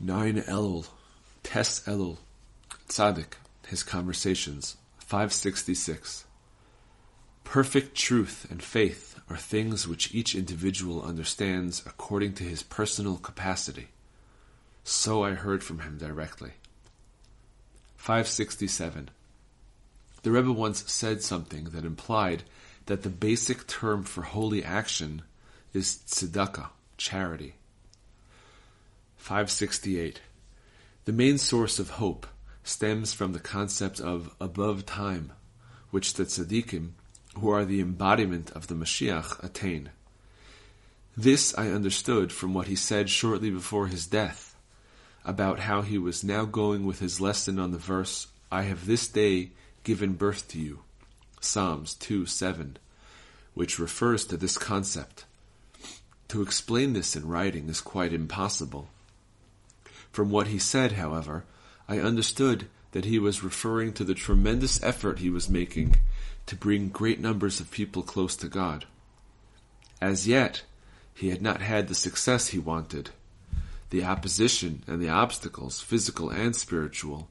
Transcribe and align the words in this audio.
9 0.00 0.42
Elul, 0.42 0.86
Tes 1.42 1.80
Elul, 1.80 2.18
Tzaddik, 2.88 3.32
His 3.66 3.82
Conversations, 3.82 4.76
566. 4.98 6.24
Perfect 7.42 7.96
truth 7.96 8.46
and 8.48 8.62
faith 8.62 9.18
are 9.28 9.36
things 9.36 9.88
which 9.88 10.14
each 10.14 10.36
individual 10.36 11.02
understands 11.02 11.82
according 11.84 12.34
to 12.34 12.44
his 12.44 12.62
personal 12.62 13.16
capacity. 13.16 13.88
So 14.84 15.24
I 15.24 15.32
heard 15.32 15.64
from 15.64 15.80
him 15.80 15.98
directly. 15.98 16.52
567. 17.96 19.10
The 20.22 20.30
Rebbe 20.30 20.52
once 20.52 20.90
said 20.92 21.22
something 21.22 21.70
that 21.70 21.84
implied 21.84 22.44
that 22.86 23.02
the 23.02 23.10
basic 23.10 23.66
term 23.66 24.04
for 24.04 24.22
holy 24.22 24.62
action 24.62 25.22
is 25.72 25.98
tzedakah, 26.06 26.68
charity. 26.96 27.54
568. 29.28 30.22
The 31.04 31.12
main 31.12 31.36
source 31.36 31.78
of 31.78 31.90
hope 31.90 32.26
stems 32.64 33.12
from 33.12 33.34
the 33.34 33.38
concept 33.38 34.00
of 34.00 34.34
above 34.40 34.86
time, 34.86 35.32
which 35.90 36.14
the 36.14 36.24
tzaddikim, 36.24 36.92
who 37.38 37.50
are 37.50 37.66
the 37.66 37.82
embodiment 37.82 38.50
of 38.52 38.68
the 38.68 38.74
Mashiach, 38.74 39.44
attain. 39.44 39.90
This 41.14 41.54
I 41.58 41.68
understood 41.68 42.32
from 42.32 42.54
what 42.54 42.68
he 42.68 42.74
said 42.74 43.10
shortly 43.10 43.50
before 43.50 43.88
his 43.88 44.06
death, 44.06 44.56
about 45.26 45.60
how 45.60 45.82
he 45.82 45.98
was 45.98 46.24
now 46.24 46.46
going 46.46 46.86
with 46.86 47.00
his 47.00 47.20
lesson 47.20 47.58
on 47.58 47.72
the 47.72 47.76
verse, 47.76 48.28
I 48.50 48.62
have 48.62 48.86
this 48.86 49.08
day 49.08 49.50
given 49.84 50.14
birth 50.14 50.48
to 50.52 50.58
you, 50.58 50.84
Psalms 51.42 51.92
2 51.92 52.24
7, 52.24 52.78
which 53.52 53.78
refers 53.78 54.24
to 54.24 54.38
this 54.38 54.56
concept. 54.56 55.26
To 56.28 56.40
explain 56.40 56.94
this 56.94 57.14
in 57.14 57.28
writing 57.28 57.68
is 57.68 57.82
quite 57.82 58.14
impossible. 58.14 58.88
From 60.18 60.30
what 60.30 60.48
he 60.48 60.58
said, 60.58 60.94
however, 60.94 61.44
I 61.86 62.00
understood 62.00 62.66
that 62.90 63.04
he 63.04 63.20
was 63.20 63.44
referring 63.44 63.92
to 63.92 64.02
the 64.02 64.16
tremendous 64.16 64.82
effort 64.82 65.20
he 65.20 65.30
was 65.30 65.48
making 65.48 65.94
to 66.46 66.56
bring 66.56 66.88
great 66.88 67.20
numbers 67.20 67.60
of 67.60 67.70
people 67.70 68.02
close 68.02 68.34
to 68.38 68.48
God. 68.48 68.84
As 70.00 70.26
yet, 70.26 70.64
he 71.14 71.28
had 71.28 71.40
not 71.40 71.62
had 71.62 71.86
the 71.86 71.94
success 71.94 72.48
he 72.48 72.58
wanted. 72.58 73.10
The 73.90 74.02
opposition 74.02 74.82
and 74.88 75.00
the 75.00 75.08
obstacles, 75.08 75.80
physical 75.80 76.30
and 76.30 76.56
spiritual, 76.56 77.28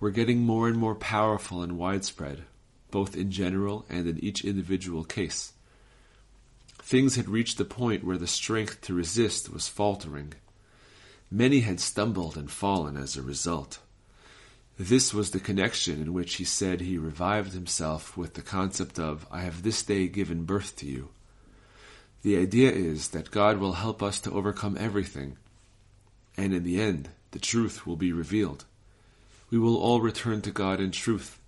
were 0.00 0.10
getting 0.10 0.38
more 0.38 0.68
and 0.68 0.78
more 0.78 0.94
powerful 0.94 1.60
and 1.60 1.76
widespread, 1.76 2.44
both 2.90 3.14
in 3.14 3.30
general 3.30 3.84
and 3.90 4.08
in 4.08 4.24
each 4.24 4.42
individual 4.42 5.04
case. 5.04 5.52
Things 6.78 7.16
had 7.16 7.28
reached 7.28 7.60
a 7.60 7.64
point 7.66 8.04
where 8.04 8.16
the 8.16 8.26
strength 8.26 8.80
to 8.80 8.94
resist 8.94 9.52
was 9.52 9.68
faltering. 9.68 10.32
Many 11.32 11.60
had 11.60 11.78
stumbled 11.78 12.36
and 12.36 12.50
fallen 12.50 12.96
as 12.96 13.16
a 13.16 13.22
result. 13.22 13.78
This 14.76 15.14
was 15.14 15.30
the 15.30 15.38
connection 15.38 16.02
in 16.02 16.12
which 16.12 16.36
he 16.36 16.44
said 16.44 16.80
he 16.80 16.98
revived 16.98 17.52
himself 17.52 18.16
with 18.16 18.34
the 18.34 18.42
concept 18.42 18.98
of, 18.98 19.26
I 19.30 19.42
have 19.42 19.62
this 19.62 19.82
day 19.84 20.08
given 20.08 20.44
birth 20.44 20.74
to 20.76 20.86
you. 20.86 21.10
The 22.22 22.36
idea 22.36 22.72
is 22.72 23.10
that 23.10 23.30
God 23.30 23.58
will 23.58 23.74
help 23.74 24.02
us 24.02 24.20
to 24.22 24.32
overcome 24.32 24.76
everything, 24.80 25.36
and 26.36 26.52
in 26.52 26.64
the 26.64 26.80
end, 26.80 27.10
the 27.30 27.38
truth 27.38 27.86
will 27.86 27.96
be 27.96 28.12
revealed. 28.12 28.64
We 29.50 29.58
will 29.58 29.76
all 29.76 30.00
return 30.00 30.42
to 30.42 30.50
God 30.50 30.80
in 30.80 30.90
truth, 30.90 31.38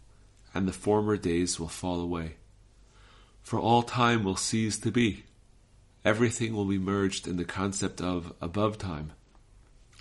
and 0.55 0.69
the 0.69 0.73
former 0.73 1.17
days 1.17 1.59
will 1.59 1.69
fall 1.69 2.01
away. 2.01 2.37
For 3.43 3.59
all 3.59 3.83
time 3.83 4.23
will 4.23 4.37
cease 4.37 4.79
to 4.79 4.93
be. 4.93 5.25
Everything 6.05 6.55
will 6.55 6.67
be 6.67 6.79
merged 6.79 7.27
in 7.27 7.37
the 7.37 7.45
concept 7.45 8.01
of 8.01 8.33
above 8.41 8.79
time 8.79 9.13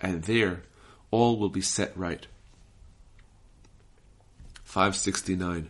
and 0.02 0.24
there 0.24 0.64
all 1.12 1.38
will 1.38 1.50
be 1.50 1.62
set 1.62 1.96
right. 1.98 2.28
569. 4.64 5.70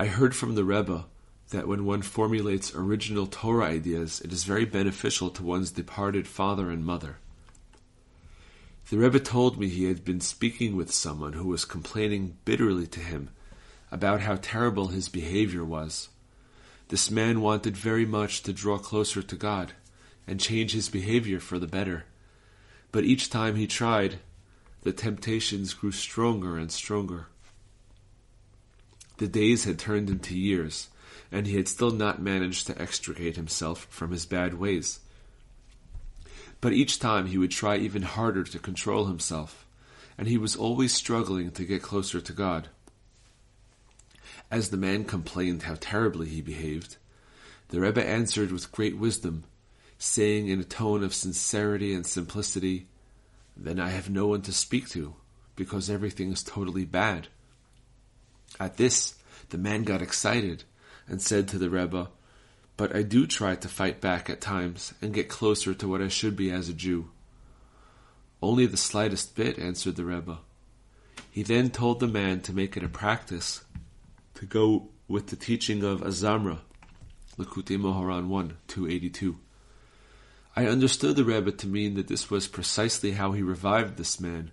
I 0.00 0.06
heard 0.06 0.34
from 0.34 0.54
the 0.54 0.64
Rebbe 0.64 1.04
that 1.50 1.68
when 1.68 1.84
one 1.84 2.02
formulates 2.02 2.74
original 2.74 3.26
Torah 3.26 3.66
ideas, 3.66 4.20
it 4.20 4.32
is 4.32 4.44
very 4.44 4.64
beneficial 4.64 5.30
to 5.30 5.42
one's 5.42 5.70
departed 5.70 6.26
father 6.26 6.70
and 6.70 6.84
mother. 6.84 7.18
The 8.90 8.98
Rebbe 8.98 9.20
told 9.20 9.58
me 9.58 9.68
he 9.68 9.84
had 9.84 10.04
been 10.04 10.20
speaking 10.20 10.76
with 10.76 10.92
someone 10.92 11.34
who 11.34 11.46
was 11.46 11.64
complaining 11.64 12.38
bitterly 12.44 12.86
to 12.88 13.00
him 13.00 13.30
about 13.90 14.20
how 14.20 14.36
terrible 14.40 14.88
his 14.88 15.08
behavior 15.08 15.64
was. 15.64 16.08
This 16.88 17.10
man 17.10 17.40
wanted 17.40 17.76
very 17.76 18.06
much 18.06 18.42
to 18.42 18.52
draw 18.52 18.78
closer 18.78 19.22
to 19.22 19.36
God 19.36 19.72
and 20.26 20.40
change 20.40 20.72
his 20.72 20.88
behavior 20.88 21.38
for 21.38 21.58
the 21.58 21.66
better. 21.66 22.04
But 22.98 23.04
each 23.04 23.30
time 23.30 23.54
he 23.54 23.68
tried, 23.68 24.18
the 24.82 24.92
temptations 24.92 25.72
grew 25.72 25.92
stronger 25.92 26.58
and 26.58 26.68
stronger. 26.68 27.28
The 29.18 29.28
days 29.28 29.62
had 29.62 29.78
turned 29.78 30.10
into 30.10 30.36
years, 30.36 30.88
and 31.30 31.46
he 31.46 31.54
had 31.54 31.68
still 31.68 31.92
not 31.92 32.20
managed 32.20 32.66
to 32.66 32.82
extricate 32.82 33.36
himself 33.36 33.86
from 33.88 34.10
his 34.10 34.26
bad 34.26 34.54
ways. 34.54 34.98
But 36.60 36.72
each 36.72 36.98
time 36.98 37.26
he 37.26 37.38
would 37.38 37.52
try 37.52 37.76
even 37.76 38.02
harder 38.02 38.42
to 38.42 38.58
control 38.58 39.04
himself, 39.04 39.64
and 40.18 40.26
he 40.26 40.36
was 40.36 40.56
always 40.56 40.92
struggling 40.92 41.52
to 41.52 41.64
get 41.64 41.82
closer 41.82 42.20
to 42.20 42.32
God. 42.32 42.68
As 44.50 44.70
the 44.70 44.76
man 44.76 45.04
complained 45.04 45.62
how 45.62 45.76
terribly 45.78 46.26
he 46.26 46.40
behaved, 46.40 46.96
the 47.68 47.80
Rebbe 47.80 48.04
answered 48.04 48.50
with 48.50 48.72
great 48.72 48.98
wisdom 48.98 49.44
saying 49.98 50.46
in 50.48 50.60
a 50.60 50.64
tone 50.64 51.02
of 51.02 51.12
sincerity 51.12 51.92
and 51.92 52.06
simplicity, 52.06 52.86
Then 53.56 53.80
I 53.80 53.90
have 53.90 54.08
no 54.08 54.28
one 54.28 54.42
to 54.42 54.52
speak 54.52 54.88
to, 54.90 55.16
because 55.56 55.90
everything 55.90 56.32
is 56.32 56.42
totally 56.42 56.84
bad. 56.84 57.28
At 58.60 58.76
this, 58.76 59.16
the 59.50 59.58
man 59.58 59.82
got 59.82 60.00
excited 60.00 60.64
and 61.08 61.20
said 61.20 61.48
to 61.48 61.58
the 61.58 61.68
Rebbe, 61.68 62.08
But 62.76 62.94
I 62.94 63.02
do 63.02 63.26
try 63.26 63.56
to 63.56 63.68
fight 63.68 64.00
back 64.00 64.30
at 64.30 64.40
times 64.40 64.94
and 65.02 65.12
get 65.12 65.28
closer 65.28 65.74
to 65.74 65.88
what 65.88 66.00
I 66.00 66.08
should 66.08 66.36
be 66.36 66.50
as 66.50 66.68
a 66.68 66.74
Jew. 66.74 67.10
Only 68.40 68.66
the 68.66 68.76
slightest 68.76 69.34
bit, 69.34 69.58
answered 69.58 69.96
the 69.96 70.04
Rebbe. 70.04 70.38
He 71.30 71.42
then 71.42 71.70
told 71.70 71.98
the 71.98 72.06
man 72.06 72.40
to 72.42 72.52
make 72.52 72.76
it 72.76 72.84
a 72.84 72.88
practice 72.88 73.64
to 74.34 74.46
go 74.46 74.88
with 75.08 75.28
the 75.28 75.36
teaching 75.36 75.82
of 75.82 76.02
Azamra, 76.02 76.60
Likutei 77.36 77.78
Moharan 77.78 78.28
1, 78.28 78.56
282. 78.68 79.38
I 80.58 80.66
understood 80.66 81.14
the 81.14 81.22
Rebbe 81.22 81.52
to 81.52 81.68
mean 81.68 81.94
that 81.94 82.08
this 82.08 82.30
was 82.30 82.48
precisely 82.48 83.12
how 83.12 83.30
he 83.30 83.42
revived 83.42 83.96
this 83.96 84.18
man. 84.18 84.50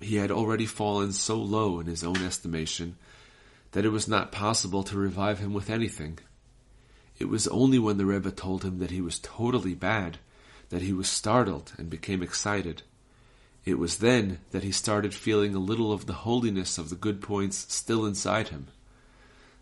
He 0.00 0.16
had 0.16 0.32
already 0.32 0.66
fallen 0.66 1.12
so 1.12 1.36
low 1.36 1.78
in 1.78 1.86
his 1.86 2.02
own 2.02 2.16
estimation 2.24 2.96
that 3.70 3.84
it 3.84 3.90
was 3.90 4.08
not 4.08 4.32
possible 4.32 4.82
to 4.82 4.98
revive 4.98 5.38
him 5.38 5.52
with 5.52 5.70
anything. 5.70 6.18
It 7.20 7.26
was 7.26 7.46
only 7.46 7.78
when 7.78 7.98
the 7.98 8.04
Rebbe 8.04 8.32
told 8.32 8.64
him 8.64 8.80
that 8.80 8.90
he 8.90 9.00
was 9.00 9.20
totally 9.20 9.74
bad 9.74 10.18
that 10.70 10.82
he 10.82 10.92
was 10.92 11.08
startled 11.08 11.72
and 11.78 11.88
became 11.88 12.20
excited. 12.20 12.82
It 13.64 13.78
was 13.78 13.98
then 13.98 14.40
that 14.50 14.64
he 14.64 14.72
started 14.72 15.14
feeling 15.14 15.54
a 15.54 15.60
little 15.60 15.92
of 15.92 16.06
the 16.06 16.24
holiness 16.26 16.78
of 16.78 16.90
the 16.90 16.96
good 16.96 17.22
points 17.22 17.72
still 17.72 18.04
inside 18.04 18.48
him. 18.48 18.66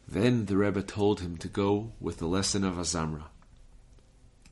Then 0.08 0.46
the 0.46 0.56
Rebbe 0.56 0.82
told 0.82 1.20
him 1.20 1.36
to 1.36 1.48
go 1.48 1.92
with 2.00 2.16
the 2.16 2.26
lesson 2.26 2.64
of 2.64 2.76
Azamra. 2.76 3.24